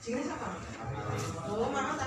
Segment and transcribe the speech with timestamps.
[0.00, 0.60] 지금 잠깐
[1.46, 2.04] 너만 하다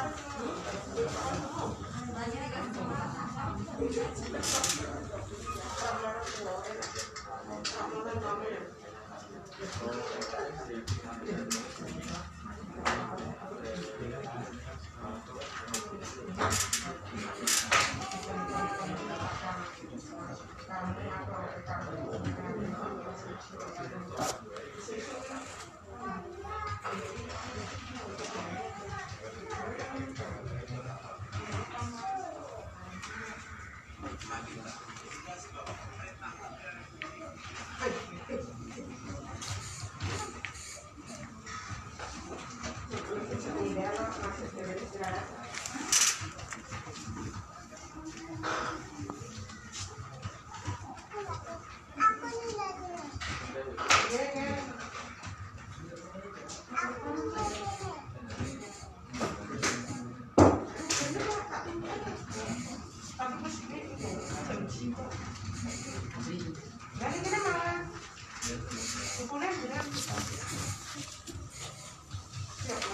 [44.98, 45.47] Gracias.
[63.30, 63.42] Thank